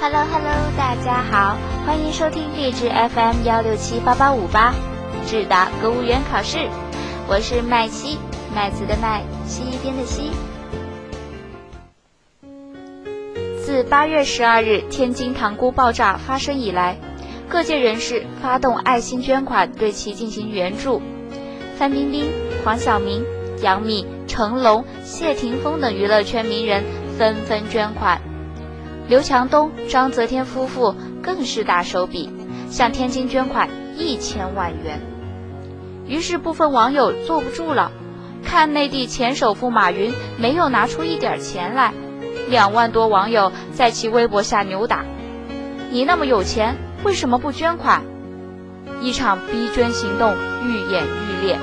[0.00, 4.72] Hello Hello，大家好，欢迎收听励志 FM 幺六七八八五八，
[5.26, 6.68] 智达公务员考试，
[7.26, 8.16] 我是麦西，
[8.54, 10.30] 麦子的麦，西一边的西。
[13.60, 16.96] 自八月十二日天津塘沽爆炸发生以来，
[17.48, 21.02] 各界人士发动爱心捐款，对其进行援助。
[21.76, 22.30] 范冰冰、
[22.64, 23.24] 黄晓明、
[23.62, 26.84] 杨幂、成龙、谢霆锋等娱乐圈名人
[27.18, 28.20] 纷纷捐款。
[29.08, 32.28] 刘强东、章泽天夫妇更是大手笔，
[32.68, 35.00] 向天津捐款一千万元。
[36.06, 37.90] 于是部分网友坐不住了，
[38.44, 41.94] 看内地前首富马云没有拿出一点钱来，
[42.50, 45.06] 两万多网友在其微博下扭打
[45.90, 48.02] ：“你那么有钱，为什么不捐款？”
[49.00, 50.34] 一场逼捐行动
[50.66, 51.56] 愈演愈烈。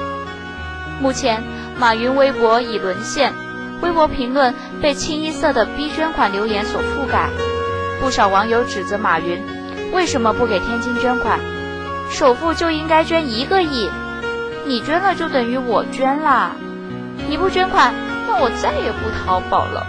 [0.99, 1.43] 目前，
[1.77, 3.31] 马云微博已沦陷。
[3.81, 7.29] 微博评论被清一色的逼捐款留言所覆盖，
[8.01, 9.43] 不少网友指责马云
[9.93, 11.39] 为什么不给天津捐款？
[12.11, 13.89] 首富就应该捐一个亿，
[14.65, 16.55] 你捐了就等于我捐啦，
[17.29, 17.93] 你不捐款，
[18.27, 19.87] 那我再也不淘宝了。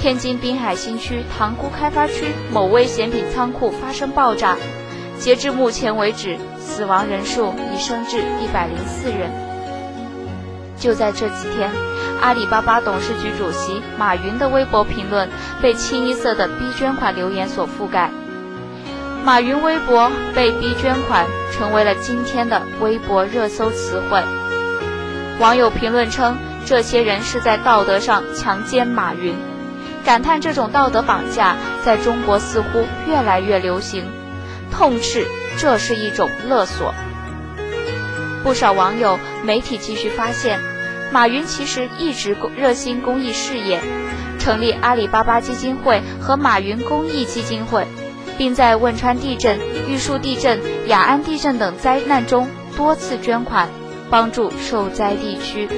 [0.00, 4.56] 天津滨海新区塘沽开发区某危险品仓库发生爆炸，
[5.18, 9.45] 截至目前为止，死亡人数已升至一百零四人。
[10.78, 11.70] 就在这几天，
[12.20, 15.28] 阿里巴巴董事局主席马云的微博评论
[15.60, 18.10] 被清一色的逼捐款留言所覆盖，
[19.24, 24.22] 马云微博被逼捐款成为了今天的微博热搜词汇。
[25.38, 29.34] 网友评论称，这些人是在道德上强奸马云，
[30.04, 34.04] 感叹这种道德绑架在中国似乎越来越流行，
[34.70, 35.26] 痛斥
[35.58, 36.94] 这是一种勒索。
[38.46, 40.60] 不少网友、媒体继续发现，
[41.10, 43.80] 马云其实一直热心公益事业，
[44.38, 47.84] 成立阿里巴巴基金会和马云公益基金会，
[48.38, 49.58] 并在汶川地震、
[49.88, 53.68] 玉树地震、雅安地震等灾难中多次捐款，
[54.10, 55.68] 帮助受灾地区。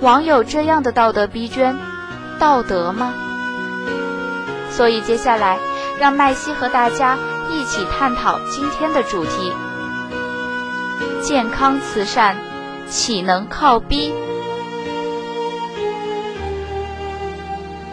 [0.00, 1.76] 网友这样的道德逼捐，
[2.40, 3.14] 道德吗？
[4.68, 5.60] 所以接下来，
[6.00, 7.16] 让麦西和大家
[7.52, 9.52] 一起探讨今天的主题。
[11.22, 12.36] 健康慈善
[12.88, 14.12] 岂能靠逼？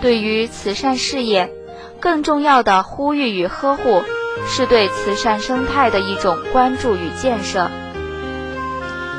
[0.01, 1.51] 对于慈善事业，
[1.99, 4.03] 更重要的呼吁与呵护，
[4.47, 7.69] 是对慈善生态的一种关注与建设。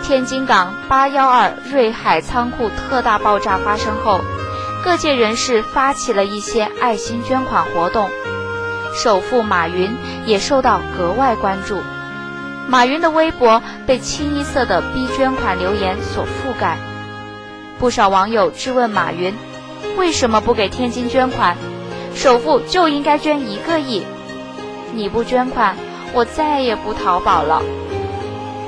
[0.02, 4.20] 天津港八幺二瑞海仓库特大爆炸发生后，
[4.82, 8.08] 各界人士发起了一些爱心捐款活动，
[8.94, 9.94] 首富马云
[10.24, 11.82] 也受到格外关注。
[12.68, 16.76] 马云的微博被清一色的逼捐款留言所覆盖，
[17.78, 19.32] 不少网友质问马云：
[19.96, 21.56] 为什么不给天津捐款？
[22.14, 24.02] 首富就应该捐一个亿，
[24.92, 25.78] 你不捐款，
[26.12, 27.62] 我再也不淘宝了。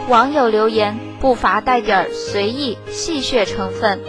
[0.09, 4.01] 网友留言不乏带点随意戏谑成分，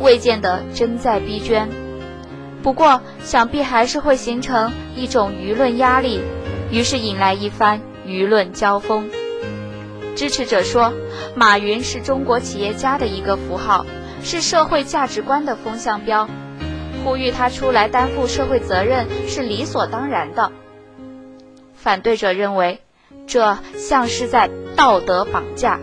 [0.00, 1.68] 未见得真在逼捐。
[2.62, 6.22] 不过想必还是会形成一种舆论压力，
[6.70, 7.82] 于是引来一番。
[8.06, 9.10] 舆论交锋，
[10.18, 10.92] 支持者说，
[11.36, 13.86] 马云是中国企业家的一个符号，
[14.20, 16.28] 是社会价值观的风向标，
[17.04, 20.50] 呼吁他出来担负社会责任是理所当然的。
[21.72, 22.80] 反对者认为，
[23.28, 25.78] 这像是在道德绑架，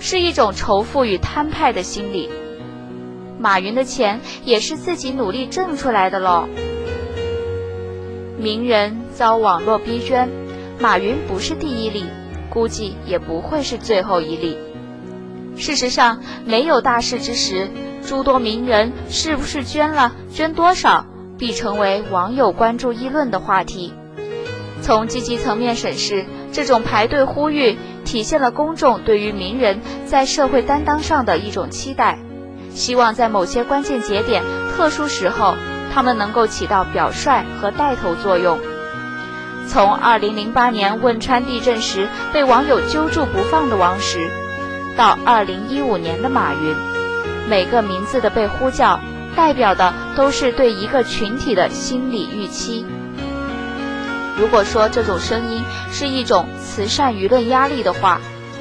[0.00, 2.28] 是一种仇富与摊派的心理。
[3.38, 6.48] 马云的钱也是自己努力挣出来的喽。
[8.36, 10.28] 名人遭网络逼捐。
[10.80, 12.04] 马云不是第一例，
[12.46, 14.56] 估计也不会是最后一例。
[15.56, 17.70] 事实上，没有大事之时，
[18.06, 21.06] 诸多名人是不是捐了、捐多少，
[21.38, 23.92] 必成为网友关注议论的话题。
[24.82, 32.18] 从积极层面审视，这种排队呼吁体现了公众对于名人在社会担当上的一种期待，
[32.74, 34.42] 希望在某些关键节点、
[34.76, 35.54] 特殊时候，
[35.92, 38.58] 他们能够起到表率和带头作用。
[39.68, 44.28] 从2008年汶川地震时被网友揪住不放的王石，
[44.96, 46.74] 到2015年的马云，
[47.48, 49.00] 每个名字的被呼叫，
[49.34, 52.86] 代表的都是对一个群体的心理预期。
[54.38, 58.20] 如果说这种声音是一种慈善舆论压力的话，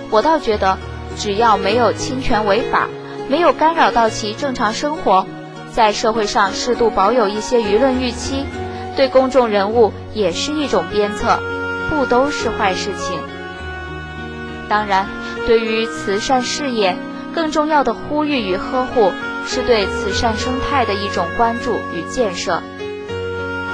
[0.10, 0.78] 我倒觉得，
[1.18, 2.88] 只要没有侵权违法，
[3.30, 5.26] 没有干扰到其正常生活，
[5.72, 8.46] 在社会上适度保有一些舆论预期。
[8.96, 11.40] 对公众人物也是一种鞭策，
[11.90, 13.20] 不都是坏事情。
[14.68, 15.08] 当然，
[15.46, 16.98] 对于慈善事业，
[17.34, 19.12] 更重要的呼吁与呵护，
[19.46, 22.62] 是对慈善生态的一种关注与建设。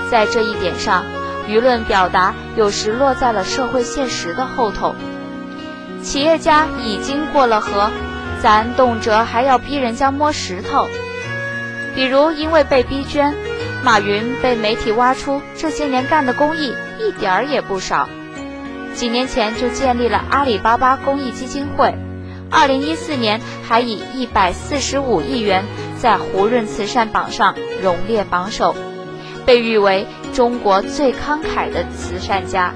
[0.10, 1.06] 在这一点上，
[1.48, 4.96] 舆论表达有时落在了社会现实的后头。
[6.02, 7.92] 企业家已经过了河，
[8.42, 10.88] 咱动辄还要逼人家摸石头。
[11.96, 13.34] 比如因为被逼捐，
[13.84, 18.08] 马云被媒体挖出这些年干的公益一点儿也不少。
[18.94, 21.96] 几年前就建立了阿里巴巴公益基金会，
[22.50, 25.66] 二零一四年还以一百四十五亿元
[25.98, 28.76] 在胡润慈善榜上荣列榜首，
[29.46, 32.74] 被誉为中国最慷慨的慈善家。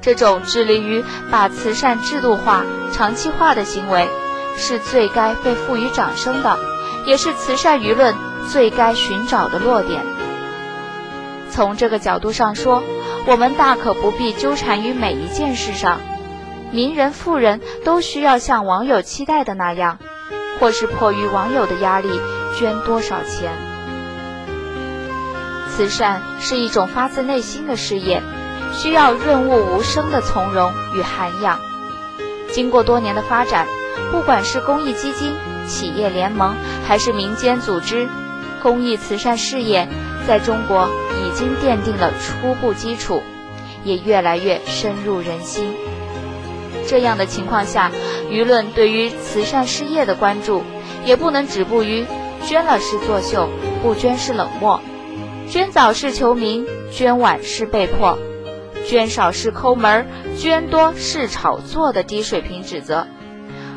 [0.00, 4.08] 这种致力于把慈善制度化、长期化的行为，
[4.56, 6.58] 是最该被赋予掌声的，
[7.06, 8.14] 也是慈善舆论
[8.50, 10.02] 最该寻找的落点。
[11.50, 12.82] 从这个角度上说，
[13.26, 16.00] 我们大可不必纠缠于每一件事上，
[16.70, 19.98] 名人富人都需要像网友期待的那样，
[20.58, 22.08] 或是迫于网友的压力
[22.58, 23.52] 捐多少钱。
[25.68, 28.22] 慈善是一种发自内心的事业，
[28.72, 31.58] 需要润物无声的从容与涵养。
[32.50, 33.66] 经过多年的发展，
[34.10, 35.34] 不管是公益基金、
[35.66, 36.54] 企业联盟，
[36.86, 38.06] 还是民间组织，
[38.62, 39.88] 公益慈善事业。
[40.24, 40.88] 在中国
[41.18, 43.20] 已经奠定了初步基础，
[43.82, 45.74] 也越来越深入人心。
[46.86, 47.90] 这样的情况下，
[48.30, 50.62] 舆论对于慈善事业的关注，
[51.04, 52.06] 也不能止步于
[52.44, 53.48] 捐了是作秀，
[53.82, 54.78] 不捐是冷漠；
[55.50, 58.16] 捐早是求名，捐晚是被迫；
[58.86, 60.06] 捐少是抠门，
[60.38, 63.08] 捐多是炒作的低水平指责，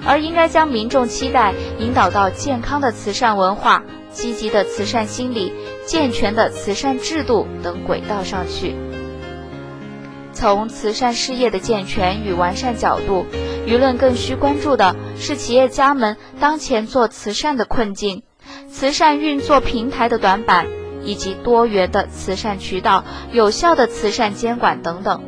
[0.06, 3.84] 而应该将民众期待引导到健康的慈善文化。
[4.16, 5.54] 积极的慈善心理、
[5.86, 8.74] 健全的慈善制度等轨道上去。
[10.34, 13.26] 从慈善事业的健全与完善角度，
[13.68, 18.24] 舆论更需关注的是企业家们当前做慈善的困境、
[18.70, 20.66] 慈善运作平台的短板，
[21.04, 25.24] 以及多元的慈善渠道、有效的慈善监管等等。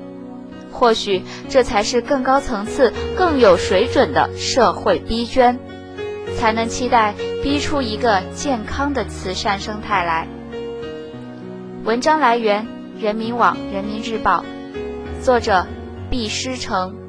[0.72, 5.60] 或许这才是更高层次、更有水准的社会逼捐。
[6.38, 7.16] 才能期待
[7.48, 10.28] 逼出一个健康的慈善生态来。
[11.86, 12.68] 文章来源：
[13.00, 14.44] 人民网、人民日报，
[15.24, 15.66] 作者：
[16.12, 17.07] 毕诗成。